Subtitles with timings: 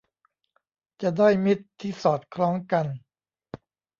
[1.01, 2.85] จะได้มิตรที่สอดคล้องกัน